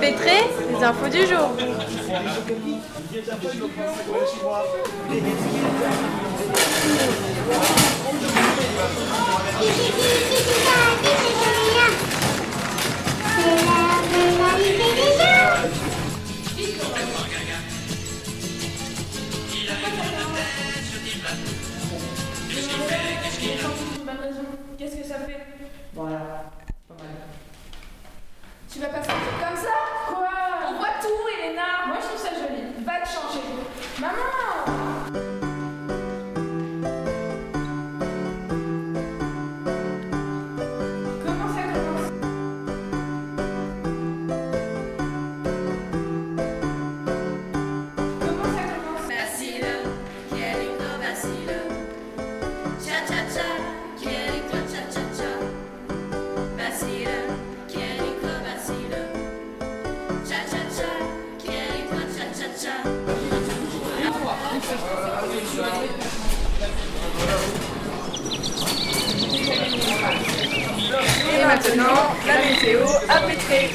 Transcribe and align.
Pétré, 0.00 0.38
les 0.66 0.82
infos 0.82 1.08
du 1.10 1.26
jour. 1.26 1.50
Qu'est-ce 24.78 24.96
que 24.96 25.04
ça 25.08 25.16
fait 25.26 25.36
Voilà. 25.94 26.42
Tu 28.72 28.78
vas 28.78 28.86
pas 28.86 29.02
faire 29.02 29.14
va 32.86 32.98
te 33.02 33.08
changer. 33.12 33.42
Maman, 34.00 34.29
Et 71.22 71.44
maintenant, 71.44 71.84
la 72.26 72.38
météo 72.38 72.78
à 73.08 73.20
pétrer. 73.26 73.70